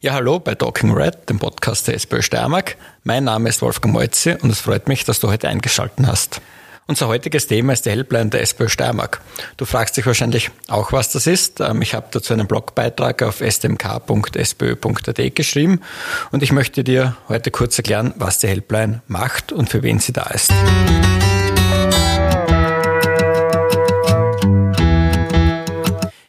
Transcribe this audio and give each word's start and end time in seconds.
Ja, 0.00 0.12
hallo 0.12 0.38
bei 0.38 0.54
Talking 0.54 0.92
Red, 0.92 1.28
dem 1.28 1.40
Podcast 1.40 1.88
der 1.88 1.96
SPÖ 1.96 2.22
Steiermark. 2.22 2.76
Mein 3.02 3.24
Name 3.24 3.48
ist 3.48 3.62
Wolfgang 3.62 3.92
Molzi 3.92 4.36
und 4.40 4.48
es 4.48 4.60
freut 4.60 4.86
mich, 4.86 5.04
dass 5.04 5.18
du 5.18 5.28
heute 5.28 5.48
eingeschaltet 5.48 6.06
hast. 6.06 6.40
Unser 6.86 7.08
heutiges 7.08 7.48
Thema 7.48 7.72
ist 7.72 7.84
die 7.84 7.90
Helpline 7.90 8.30
der 8.30 8.42
SPÖ 8.42 8.68
Steiermark. 8.68 9.20
Du 9.56 9.64
fragst 9.64 9.96
dich 9.96 10.06
wahrscheinlich 10.06 10.52
auch, 10.68 10.92
was 10.92 11.10
das 11.10 11.26
ist. 11.26 11.58
Ähm, 11.58 11.82
ich 11.82 11.94
habe 11.94 12.06
dazu 12.12 12.32
einen 12.32 12.46
Blogbeitrag 12.46 13.24
auf 13.24 13.40
stmk.spö.at 13.40 15.34
geschrieben 15.34 15.80
und 16.30 16.44
ich 16.44 16.52
möchte 16.52 16.84
dir 16.84 17.16
heute 17.28 17.50
kurz 17.50 17.76
erklären, 17.76 18.14
was 18.14 18.38
die 18.38 18.46
Helpline 18.46 19.02
macht 19.08 19.50
und 19.50 19.68
für 19.68 19.82
wen 19.82 19.98
sie 19.98 20.12
da 20.12 20.26
ist. 20.26 20.52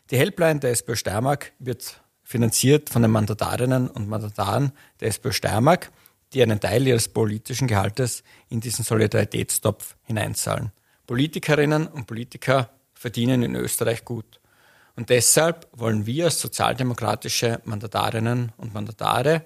Die 0.10 0.18
Helpline 0.18 0.60
der 0.60 0.72
SPÖ 0.72 0.96
Steiermark 0.96 1.52
wird 1.60 2.02
finanziert 2.30 2.92
von 2.92 3.02
den 3.02 3.10
Mandatarinnen 3.10 3.88
und 3.88 4.08
Mandataren 4.08 4.72
der 5.00 5.08
SPÖ 5.08 5.32
Steiermark, 5.32 5.92
die 6.32 6.44
einen 6.44 6.60
Teil 6.60 6.86
ihres 6.86 7.08
politischen 7.08 7.68
Gehaltes 7.68 8.24
in 8.50 8.60
diesen 8.60 8.86
Solidaritätstopf 8.86 9.96
hineinzahlen. 10.04 10.72
Politikerinnen 11.08 11.88
und 11.88 12.06
Politiker 12.06 12.70
verdienen 12.94 13.42
in 13.42 13.56
Österreich 13.56 14.06
gut. 14.06 14.40
Und 14.96 15.10
deshalb 15.10 15.68
wollen 15.72 16.06
wir 16.06 16.26
als 16.26 16.40
sozialdemokratische 16.40 17.62
Mandatarinnen 17.66 18.52
und 18.58 18.76
Mandatare 18.76 19.42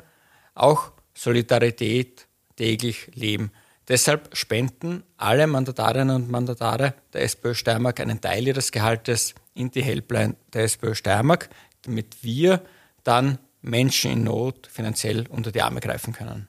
auch 0.53 0.91
Solidarität 1.13 2.27
täglich 2.57 3.09
leben. 3.13 3.53
Deshalb 3.87 4.35
spenden 4.35 5.03
alle 5.15 5.47
Mandatarinnen 5.47 6.17
und 6.17 6.29
Mandatare 6.29 6.95
der 7.13 7.21
SPÖ 7.21 7.53
Steiermark 7.53 8.01
einen 8.01 8.19
Teil 8.19 8.45
ihres 8.45 8.73
Gehaltes 8.73 9.35
in 9.53 9.71
die 9.71 9.83
Helpline 9.83 10.35
der 10.51 10.63
SPÖ 10.63 10.95
Steiermark, 10.95 11.49
damit 11.83 12.23
wir 12.23 12.61
dann 13.03 13.39
Menschen 13.61 14.11
in 14.11 14.23
Not 14.23 14.67
finanziell 14.67 15.27
unter 15.27 15.51
die 15.51 15.61
Arme 15.61 15.79
greifen 15.79 16.13
können. 16.13 16.47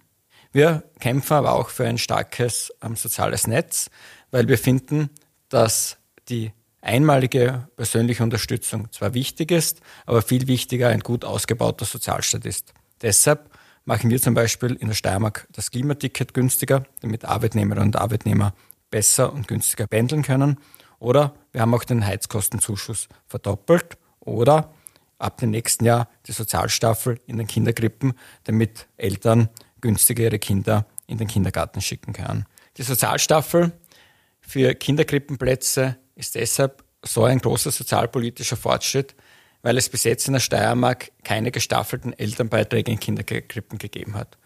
Wir 0.52 0.84
kämpfen 1.00 1.34
aber 1.34 1.52
auch 1.52 1.68
für 1.68 1.86
ein 1.86 1.98
starkes 1.98 2.72
ähm, 2.82 2.96
soziales 2.96 3.46
Netz, 3.46 3.90
weil 4.30 4.46
wir 4.46 4.58
finden, 4.58 5.10
dass 5.48 5.96
die 6.28 6.52
einmalige 6.80 7.68
persönliche 7.76 8.22
Unterstützung 8.22 8.92
zwar 8.92 9.14
wichtig 9.14 9.50
ist, 9.50 9.80
aber 10.06 10.22
viel 10.22 10.46
wichtiger 10.46 10.88
ein 10.88 11.00
gut 11.00 11.24
ausgebauter 11.24 11.84
Sozialstaat 11.84 12.44
ist. 12.46 12.72
Deshalb 13.02 13.50
machen 13.84 14.10
wir 14.10 14.20
zum 14.20 14.34
Beispiel 14.34 14.74
in 14.74 14.88
der 14.88 14.94
Steiermark 14.94 15.46
das 15.50 15.70
Klimaticket 15.70 16.34
günstiger, 16.34 16.84
damit 17.00 17.24
Arbeitnehmerinnen 17.24 17.88
und 17.88 17.96
Arbeitnehmer 17.96 18.54
besser 18.90 19.32
und 19.32 19.48
günstiger 19.48 19.86
pendeln 19.86 20.22
können. 20.22 20.58
Oder 20.98 21.34
wir 21.52 21.62
haben 21.62 21.74
auch 21.74 21.84
den 21.84 22.06
Heizkostenzuschuss 22.06 23.08
verdoppelt. 23.26 23.98
Oder 24.20 24.72
ab 25.24 25.38
dem 25.38 25.50
nächsten 25.50 25.84
Jahr 25.84 26.08
die 26.26 26.32
Sozialstaffel 26.32 27.20
in 27.26 27.38
den 27.38 27.46
Kinderkrippen, 27.46 28.14
damit 28.44 28.86
Eltern 28.96 29.48
günstiger 29.80 30.24
ihre 30.24 30.38
Kinder 30.38 30.86
in 31.06 31.18
den 31.18 31.28
Kindergarten 31.28 31.80
schicken 31.80 32.12
können. 32.12 32.46
Die 32.76 32.82
Sozialstaffel 32.82 33.72
für 34.40 34.74
Kinderkrippenplätze 34.74 35.96
ist 36.14 36.34
deshalb 36.34 36.84
so 37.02 37.24
ein 37.24 37.38
großer 37.38 37.70
sozialpolitischer 37.70 38.56
Fortschritt, 38.56 39.14
weil 39.62 39.78
es 39.78 39.88
bis 39.88 40.04
jetzt 40.04 40.26
in 40.26 40.34
der 40.34 40.40
Steiermark 40.40 41.10
keine 41.22 41.50
gestaffelten 41.50 42.12
Elternbeiträge 42.12 42.92
in 42.92 43.00
Kinderkrippen 43.00 43.78
gegeben 43.78 44.14
hat. 44.14 44.38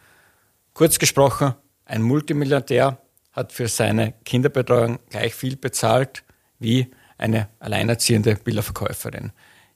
Kurz 0.75 0.98
gesprochen, 0.98 1.55
ein 1.85 2.03
Multimilliardär 2.03 2.98
hat 3.33 3.53
für 3.53 3.69
seine 3.69 4.15
Kinderbetreuung 4.25 4.98
gleich 5.11 5.35
viel 5.35 5.57
bezahlt 5.57 6.25
wie 6.59 6.91
eine 7.17 7.48
alleinerziehende 7.59 8.37
Bilderverkäuferin. 8.37 9.33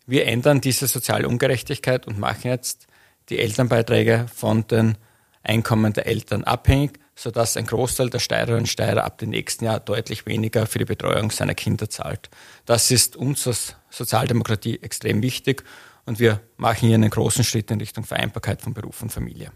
Wir 0.07 0.27
ändern 0.27 0.61
diese 0.61 0.87
soziale 0.87 1.29
Ungerechtigkeit 1.29 2.07
und 2.07 2.19
machen 2.19 2.49
jetzt 2.49 2.87
die 3.29 3.39
Elternbeiträge 3.39 4.27
von 4.35 4.67
den 4.67 4.99
Einkommen 5.43 5.93
der 5.93 6.07
Eltern 6.07 6.45
abhängig, 6.45 6.99
sodass 7.15 7.57
ein 7.57 7.67
Großteil 7.67 8.11
der 8.11 8.19
Steirerinnen 8.19 8.61
und 8.61 8.69
Steirer 8.69 9.05
ab 9.05 9.19
dem 9.19 9.31
nächsten 9.31 9.65
Jahr 9.65 9.81
deutlich 9.81 10.27
weniger 10.27 10.67
für 10.67 10.79
die 10.79 10.85
Betreuung 10.85 11.31
seiner 11.31 11.55
Kinder 11.55 11.91
zahlt. 11.91 12.31
Das 12.65 12.91
ist 12.91 13.17
uns 13.17 13.47
als 13.47 13.77
Sozialdemokratie 13.91 14.81
extrem 14.83 15.23
wichtig 15.23 15.65
und 16.05 16.19
wir 16.19 16.41
machen 16.57 16.87
hier 16.87 16.95
einen 16.95 17.11
großen 17.11 17.45
Schritt 17.45 17.71
in 17.71 17.81
Richtung 17.81 18.05
Vereinbarkeit 18.05 18.63
von 18.63 18.75
Beruf 18.75 19.03
und 19.03 19.11
Familie. 19.11 19.53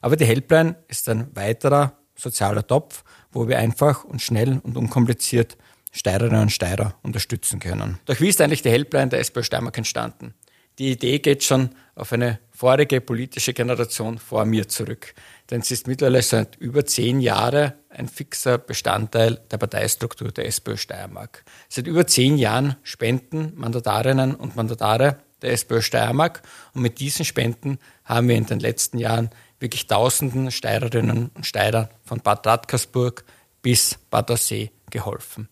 Aber 0.00 0.16
die 0.16 0.26
Helpline 0.26 0.76
ist 0.86 1.08
ein 1.08 1.34
weiterer 1.34 1.98
sozialer 2.14 2.66
Topf, 2.66 3.04
wo 3.30 3.48
wir 3.48 3.58
einfach 3.58 4.04
und 4.04 4.22
schnell 4.22 4.60
und 4.62 4.76
unkompliziert 4.76 5.56
Steirerinnen 5.92 6.42
und 6.42 6.52
Steirer 6.52 6.94
unterstützen 7.02 7.60
können. 7.60 7.98
Doch 8.06 8.20
wie 8.20 8.28
ist 8.28 8.40
eigentlich 8.40 8.62
die 8.62 8.70
Helpline 8.70 9.08
der 9.08 9.20
SPÖ 9.20 9.42
Steiermark 9.42 9.78
entstanden? 9.78 10.34
Die 10.78 10.92
Idee 10.92 11.18
geht 11.18 11.42
schon 11.42 11.70
auf 11.96 12.12
eine 12.12 12.38
vorige 12.50 13.00
politische 13.00 13.52
Generation 13.52 14.18
vor 14.18 14.44
mir 14.44 14.68
zurück. 14.68 15.14
Denn 15.50 15.62
sie 15.62 15.74
ist 15.74 15.88
mittlerweile 15.88 16.22
seit 16.22 16.56
über 16.56 16.86
zehn 16.86 17.20
Jahren 17.20 17.72
ein 17.88 18.08
fixer 18.08 18.58
Bestandteil 18.58 19.40
der 19.50 19.58
Parteistruktur 19.58 20.30
der 20.30 20.46
SPÖ 20.46 20.76
Steiermark. 20.76 21.44
Seit 21.68 21.88
über 21.88 22.06
zehn 22.06 22.38
Jahren 22.38 22.76
spenden 22.84 23.52
Mandatarinnen 23.56 24.36
und 24.36 24.54
Mandatare 24.54 25.18
der 25.42 25.52
SPÖ 25.52 25.82
Steiermark 25.82 26.42
und 26.74 26.82
mit 26.82 27.00
diesen 27.00 27.24
Spenden 27.24 27.78
haben 28.04 28.28
wir 28.28 28.36
in 28.36 28.46
den 28.46 28.60
letzten 28.60 28.98
Jahren 28.98 29.30
wirklich 29.58 29.88
tausenden 29.88 30.50
Steirerinnen 30.52 31.30
und 31.34 31.46
Steirer 31.46 31.90
von 32.04 32.20
Bad 32.20 32.46
Radkersburg 32.46 33.24
bis 33.62 33.98
Bad 34.10 34.30
Aussee 34.30 34.70
geholfen. 34.90 35.48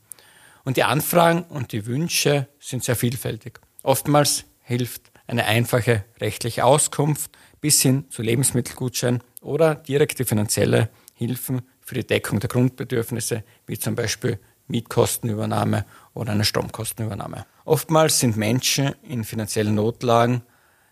Und 0.67 0.77
die 0.77 0.83
Anfragen 0.83 1.45
und 1.45 1.71
die 1.71 1.87
Wünsche 1.87 2.49
sind 2.59 2.83
sehr 2.83 2.97
vielfältig. 2.97 3.61
Oftmals 3.85 4.47
hilft 4.63 5.13
eine 5.29 5.47
einfache 5.47 6.05
rechtliche 6.21 6.65
Auskunft 6.65 7.31
bis 7.61 7.81
hin 7.83 8.07
zu 8.11 8.21
Lebensmittelgutschein 8.21 9.23
oder 9.43 9.77
direkte 9.77 10.25
finanzielle 10.25 10.91
Hilfen 11.15 11.63
für 11.83 11.95
die 11.95 12.05
Deckung 12.05 12.41
der 12.41 12.49
Grundbedürfnisse, 12.49 13.45
wie 13.69 13.79
zum 13.79 13.95
Beispiel 13.95 14.41
Mietkostenübernahme 14.67 15.85
oder 16.15 16.33
eine 16.33 16.45
Stromkostenübernahme. 16.45 17.47
Oftmals 17.65 18.19
sind 18.19 18.37
Menschen 18.37 18.93
in 19.05 19.23
finanziellen 19.23 19.77
Notlagen 19.77 20.43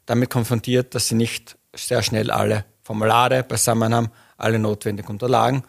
damit 0.07 0.31
konfrontiert, 0.31 0.95
dass 0.95 1.09
sie 1.09 1.17
nicht 1.17 1.59
sehr 1.75 2.05
schnell 2.05 2.31
alle 2.31 2.65
Formulare 2.85 3.43
beisammen 3.43 3.93
haben, 3.93 4.13
alle 4.37 4.61
notwendigen 4.61 5.11
Unterlagen. 5.11 5.65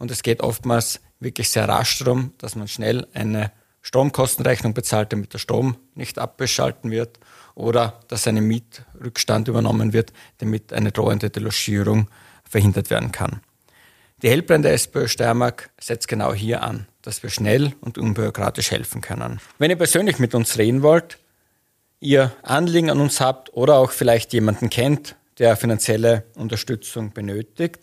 Und 0.00 0.10
es 0.10 0.24
geht 0.24 0.40
oftmals 0.40 1.00
wirklich 1.20 1.50
sehr 1.50 1.68
rasch 1.68 1.98
darum, 1.98 2.32
dass 2.38 2.56
man 2.56 2.68
schnell 2.68 3.06
eine 3.14 3.52
Stromkostenrechnung 3.82 4.74
bezahlt, 4.74 5.12
damit 5.12 5.32
der 5.34 5.38
Strom 5.38 5.76
nicht 5.94 6.18
abgeschalten 6.18 6.90
wird 6.90 7.18
oder 7.54 8.00
dass 8.08 8.26
ein 8.26 8.36
Mietrückstand 8.36 9.48
übernommen 9.48 9.92
wird, 9.92 10.12
damit 10.38 10.72
eine 10.72 10.90
drohende 10.90 11.30
Delogierung 11.30 12.08
verhindert 12.48 12.90
werden 12.90 13.12
kann. 13.12 13.40
Die 14.22 14.40
der 14.40 14.72
SPÖ 14.72 15.06
Steiermark 15.06 15.70
setzt 15.78 16.08
genau 16.08 16.32
hier 16.32 16.62
an, 16.62 16.86
dass 17.02 17.22
wir 17.22 17.28
schnell 17.28 17.74
und 17.82 17.98
unbürokratisch 17.98 18.70
helfen 18.70 19.02
können. 19.02 19.38
Wenn 19.58 19.70
ihr 19.70 19.76
persönlich 19.76 20.18
mit 20.18 20.34
uns 20.34 20.56
reden 20.56 20.80
wollt, 20.80 21.18
ihr 22.00 22.32
Anliegen 22.42 22.90
an 22.90 23.00
uns 23.00 23.20
habt 23.20 23.52
oder 23.52 23.76
auch 23.76 23.90
vielleicht 23.90 24.32
jemanden 24.32 24.70
kennt, 24.70 25.16
der 25.38 25.56
finanzielle 25.56 26.24
Unterstützung 26.36 27.12
benötigt, 27.12 27.80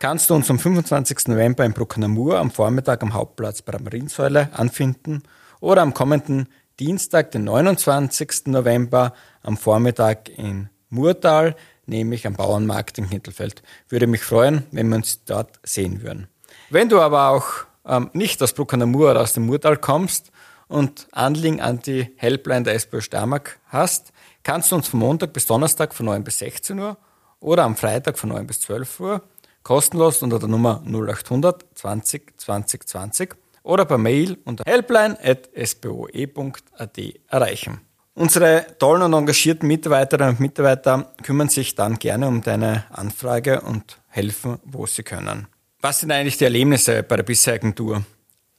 kannst 0.00 0.30
du 0.30 0.34
uns 0.34 0.50
am 0.50 0.58
25. 0.58 1.28
November 1.28 1.64
in 1.64 1.74
Bruckner 1.74 2.06
am 2.38 2.50
Vormittag 2.50 3.02
am 3.02 3.12
Hauptplatz 3.12 3.62
bei 3.62 3.72
der 3.72 3.82
Mariensäule 3.82 4.48
anfinden 4.52 5.22
oder 5.60 5.82
am 5.82 5.94
kommenden 5.94 6.48
Dienstag, 6.80 7.30
den 7.32 7.44
29. 7.44 8.46
November 8.46 9.12
am 9.42 9.58
Vormittag 9.58 10.30
in 10.30 10.70
Murtal, 10.88 11.54
nämlich 11.84 12.26
am 12.26 12.34
Bauernmarkt 12.34 12.96
in 12.96 13.04
Hintelfeld. 13.04 13.62
Würde 13.90 14.06
mich 14.06 14.22
freuen, 14.22 14.64
wenn 14.72 14.88
wir 14.88 14.96
uns 14.96 15.22
dort 15.24 15.60
sehen 15.62 16.02
würden. 16.02 16.28
Wenn 16.70 16.88
du 16.88 17.00
aber 17.00 17.28
auch 17.28 17.46
ähm, 17.86 18.10
nicht 18.14 18.42
aus 18.42 18.54
Bruckner 18.54 18.86
oder 18.86 19.20
aus 19.20 19.34
dem 19.34 19.44
Murtal 19.44 19.76
kommst 19.76 20.32
und 20.66 21.08
Anliegen 21.12 21.60
an 21.60 21.80
die 21.80 22.10
Helpline 22.16 22.62
der 22.62 22.74
SPÖ 22.74 23.02
Steiermark 23.02 23.60
hast, 23.66 24.12
kannst 24.44 24.72
du 24.72 24.76
uns 24.76 24.88
von 24.88 25.00
Montag 25.00 25.34
bis 25.34 25.44
Donnerstag 25.44 25.92
von 25.92 26.06
9 26.06 26.24
bis 26.24 26.38
16 26.38 26.78
Uhr 26.78 26.96
oder 27.38 27.64
am 27.64 27.76
Freitag 27.76 28.18
von 28.18 28.30
9 28.30 28.46
bis 28.46 28.60
12 28.60 29.00
Uhr 29.00 29.22
kostenlos 29.62 30.22
unter 30.22 30.38
der 30.38 30.48
Nummer 30.48 30.82
0800 30.86 31.66
20 31.74 32.38
20 32.38 32.88
20 32.88 33.36
oder 33.62 33.84
per 33.84 33.98
Mail 33.98 34.38
unter 34.44 34.64
helpline.sboe.at 34.66 36.98
erreichen. 37.28 37.80
Unsere 38.14 38.66
tollen 38.78 39.02
und 39.02 39.12
engagierten 39.12 39.66
Mitarbeiterinnen 39.66 40.34
und 40.34 40.40
Mitarbeiter 40.40 41.12
kümmern 41.22 41.48
sich 41.48 41.74
dann 41.74 41.98
gerne 41.98 42.28
um 42.28 42.42
deine 42.42 42.84
Anfrage 42.90 43.60
und 43.60 43.98
helfen, 44.08 44.58
wo 44.64 44.86
sie 44.86 45.02
können. 45.02 45.46
Was 45.80 46.00
sind 46.00 46.10
eigentlich 46.10 46.36
die 46.36 46.44
Erlebnisse 46.44 47.02
bei 47.02 47.16
der 47.16 47.22
bisherigen 47.22 47.74
Tour? 47.74 48.04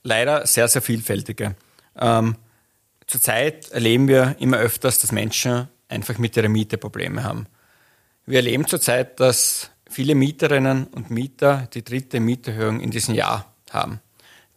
Leider 0.03 0.47
sehr, 0.47 0.67
sehr 0.67 0.81
vielfältige. 0.81 1.55
Ähm, 1.99 2.35
zurzeit 3.05 3.69
erleben 3.71 4.07
wir 4.07 4.35
immer 4.39 4.57
öfters, 4.57 4.99
dass 4.99 5.11
Menschen 5.11 5.67
einfach 5.89 6.17
mit 6.17 6.37
ihrer 6.37 6.49
Miete 6.49 6.77
Probleme 6.77 7.23
haben. 7.23 7.45
Wir 8.25 8.37
erleben 8.37 8.65
zurzeit, 8.65 9.19
dass 9.19 9.70
viele 9.91 10.15
Mieterinnen 10.15 10.87
und 10.87 11.11
Mieter 11.11 11.67
die 11.73 11.83
dritte 11.83 12.19
Mieterhöhung 12.19 12.79
in 12.79 12.91
diesem 12.91 13.15
Jahr 13.15 13.53
haben, 13.69 13.99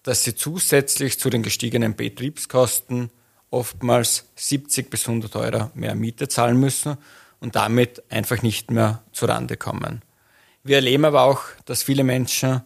dass 0.02 0.24
sie 0.24 0.34
zusätzlich 0.34 1.18
zu 1.18 1.30
den 1.30 1.42
gestiegenen 1.42 1.96
Betriebskosten 1.96 3.10
oftmals 3.50 4.26
70 4.36 4.90
bis 4.90 5.06
100 5.06 5.36
Euro 5.36 5.70
mehr 5.74 5.94
Miete 5.94 6.28
zahlen 6.28 6.58
müssen 6.58 6.96
und 7.40 7.56
damit 7.56 8.02
einfach 8.10 8.42
nicht 8.42 8.70
mehr 8.70 9.02
zurande 9.12 9.56
kommen. 9.56 10.02
Wir 10.62 10.76
erleben 10.76 11.04
aber 11.04 11.22
auch, 11.22 11.42
dass 11.66 11.82
viele 11.82 12.04
Menschen 12.04 12.62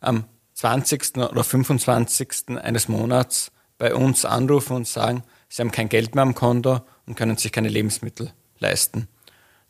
am 0.00 0.24
20. 0.54 1.16
oder 1.16 1.44
25. 1.44 2.58
eines 2.62 2.88
Monats 2.88 3.50
bei 3.78 3.94
uns 3.94 4.24
anrufen 4.24 4.76
und 4.76 4.86
sagen, 4.86 5.24
sie 5.48 5.60
haben 5.60 5.72
kein 5.72 5.88
Geld 5.88 6.14
mehr 6.14 6.22
am 6.22 6.34
Konto 6.34 6.80
und 7.06 7.16
können 7.16 7.36
sich 7.36 7.52
keine 7.52 7.68
Lebensmittel 7.68 8.32
leisten. 8.58 9.08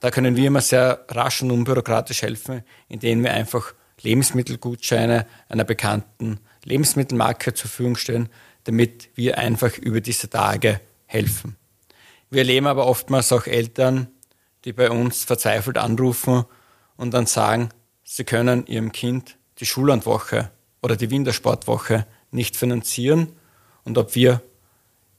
Da 0.02 0.10
können 0.10 0.34
wir 0.34 0.48
immer 0.48 0.60
sehr 0.60 1.04
rasch 1.10 1.42
und 1.42 1.52
unbürokratisch 1.52 2.22
helfen, 2.22 2.64
indem 2.88 3.22
wir 3.22 3.32
einfach 3.34 3.72
Lebensmittelgutscheine 4.00 5.26
einer 5.48 5.62
bekannten 5.62 6.40
Lebensmittelmarke 6.64 7.54
zur 7.54 7.70
Verfügung 7.70 7.94
stellen, 7.94 8.28
damit 8.64 9.10
wir 9.14 9.38
einfach 9.38 9.78
über 9.78 10.00
diese 10.00 10.28
Tage 10.28 10.80
helfen. 11.06 11.54
Wir 12.30 12.40
erleben 12.40 12.66
aber 12.66 12.88
oftmals 12.88 13.30
auch 13.30 13.46
Eltern, 13.46 14.08
die 14.64 14.72
bei 14.72 14.90
uns 14.90 15.22
verzweifelt 15.22 15.78
anrufen 15.78 16.46
und 16.96 17.14
dann 17.14 17.26
sagen, 17.26 17.68
sie 18.02 18.24
können 18.24 18.66
ihrem 18.66 18.90
Kind 18.90 19.36
die 19.60 19.66
Schullandwoche 19.66 20.50
oder 20.82 20.96
die 20.96 21.12
Wintersportwoche 21.12 22.08
nicht 22.32 22.56
finanzieren 22.56 23.36
und 23.84 23.98
ob 23.98 24.16
wir 24.16 24.42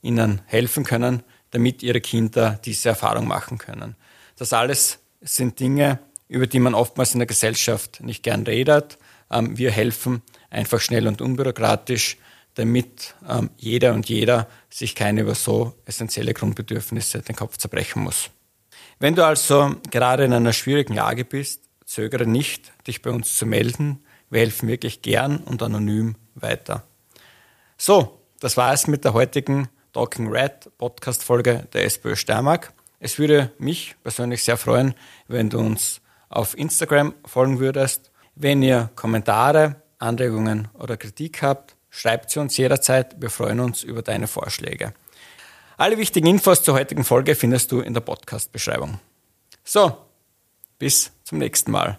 ihnen 0.02 0.42
helfen 0.44 0.84
können, 0.84 1.22
damit 1.52 1.82
ihre 1.82 2.02
Kinder 2.02 2.60
diese 2.62 2.90
Erfahrung 2.90 3.26
machen 3.26 3.56
können. 3.56 3.96
Das 4.36 4.52
alles 4.52 4.98
sind 5.20 5.60
Dinge, 5.60 5.98
über 6.28 6.46
die 6.46 6.58
man 6.58 6.74
oftmals 6.74 7.14
in 7.14 7.20
der 7.20 7.26
Gesellschaft 7.26 8.00
nicht 8.02 8.22
gern 8.22 8.44
redet. 8.44 8.98
Ähm, 9.30 9.56
wir 9.56 9.70
helfen 9.70 10.22
einfach 10.50 10.80
schnell 10.80 11.06
und 11.06 11.20
unbürokratisch, 11.20 12.18
damit 12.54 13.14
ähm, 13.28 13.50
jeder 13.56 13.94
und 13.94 14.08
jeder 14.08 14.48
sich 14.70 14.94
keine 14.94 15.22
über 15.22 15.34
so 15.34 15.74
essentielle 15.84 16.34
Grundbedürfnisse 16.34 17.22
den 17.22 17.36
Kopf 17.36 17.56
zerbrechen 17.56 18.02
muss. 18.02 18.30
Wenn 18.98 19.14
du 19.14 19.24
also 19.24 19.74
gerade 19.90 20.24
in 20.24 20.32
einer 20.32 20.52
schwierigen 20.52 20.94
Lage 20.94 21.24
bist, 21.24 21.62
zögere 21.84 22.26
nicht, 22.26 22.72
dich 22.86 23.02
bei 23.02 23.10
uns 23.10 23.36
zu 23.36 23.46
melden. 23.46 24.04
Wir 24.30 24.40
helfen 24.40 24.68
wirklich 24.68 25.02
gern 25.02 25.38
und 25.38 25.62
anonym 25.62 26.16
weiter. 26.34 26.84
So, 27.76 28.20
das 28.40 28.56
war 28.56 28.72
es 28.72 28.86
mit 28.86 29.04
der 29.04 29.12
heutigen 29.12 29.68
Talking 29.92 30.28
Red 30.28 30.76
Podcast-Folge 30.78 31.68
der 31.72 31.84
SPÖ 31.84 32.16
Steiermark. 32.16 32.72
Es 33.04 33.18
würde 33.18 33.52
mich 33.58 33.96
persönlich 34.02 34.42
sehr 34.42 34.56
freuen, 34.56 34.94
wenn 35.28 35.50
du 35.50 35.58
uns 35.58 36.00
auf 36.30 36.56
Instagram 36.56 37.14
folgen 37.26 37.58
würdest. 37.58 38.10
Wenn 38.34 38.62
ihr 38.62 38.88
Kommentare, 38.96 39.76
Anregungen 39.98 40.68
oder 40.72 40.96
Kritik 40.96 41.42
habt, 41.42 41.76
schreibt 41.90 42.30
sie 42.30 42.40
uns 42.40 42.56
jederzeit. 42.56 43.20
Wir 43.20 43.28
freuen 43.28 43.60
uns 43.60 43.82
über 43.82 44.00
deine 44.00 44.26
Vorschläge. 44.26 44.94
Alle 45.76 45.98
wichtigen 45.98 46.28
Infos 46.28 46.62
zur 46.62 46.76
heutigen 46.76 47.04
Folge 47.04 47.34
findest 47.34 47.72
du 47.72 47.80
in 47.80 47.92
der 47.92 48.00
Podcast-Beschreibung. 48.00 48.98
So, 49.64 49.98
bis 50.78 51.12
zum 51.24 51.36
nächsten 51.36 51.72
Mal. 51.72 51.98